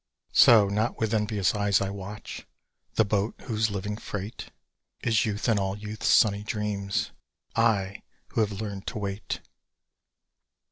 So 0.33 0.67
not 0.67 0.97
with 0.99 1.13
envious 1.13 1.53
eyes 1.53 1.79
I 1.79 1.91
watch 1.91 2.47
The 2.95 3.05
boat 3.05 3.35
whose 3.41 3.69
living 3.69 3.97
freight 3.97 4.49
Is 5.03 5.27
youth 5.27 5.47
and 5.47 5.59
all 5.59 5.77
youth's 5.77 6.07
sunny 6.07 6.41
dreams 6.41 7.11
I, 7.55 8.01
who 8.29 8.41
have 8.41 8.51
learned 8.59 8.87
to 8.87 8.97
wait! 8.97 9.41